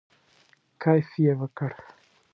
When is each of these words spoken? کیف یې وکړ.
کیف 0.81 1.09
یې 1.23 1.33
وکړ. 1.39 1.71